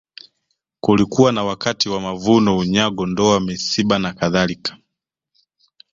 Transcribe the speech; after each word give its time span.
Kulikuwa 0.79 1.31
na 1.31 1.43
wakati 1.43 1.89
wa 1.89 2.01
mavuno 2.01 2.57
unyago 2.57 3.05
ndoa 3.05 3.39
misiba 3.39 3.99
na 3.99 4.13
kadhalika 4.13 4.77